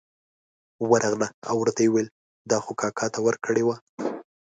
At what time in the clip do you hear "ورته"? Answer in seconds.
1.61-1.79